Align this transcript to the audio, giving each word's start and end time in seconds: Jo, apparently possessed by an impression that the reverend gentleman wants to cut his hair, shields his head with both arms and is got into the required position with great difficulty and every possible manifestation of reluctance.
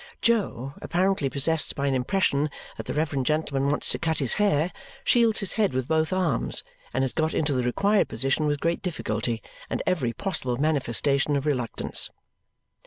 Jo, 0.23 0.73
apparently 0.81 1.29
possessed 1.29 1.75
by 1.75 1.85
an 1.85 1.93
impression 1.93 2.49
that 2.75 2.87
the 2.87 2.93
reverend 2.95 3.27
gentleman 3.27 3.69
wants 3.69 3.87
to 3.91 3.99
cut 3.99 4.17
his 4.17 4.33
hair, 4.41 4.71
shields 5.03 5.41
his 5.41 5.53
head 5.53 5.75
with 5.75 5.87
both 5.87 6.11
arms 6.11 6.63
and 6.91 7.03
is 7.03 7.13
got 7.13 7.35
into 7.35 7.53
the 7.53 7.61
required 7.61 8.09
position 8.09 8.47
with 8.47 8.59
great 8.59 8.81
difficulty 8.81 9.43
and 9.69 9.83
every 9.85 10.11
possible 10.11 10.57
manifestation 10.57 11.35
of 11.35 11.45
reluctance. 11.45 12.09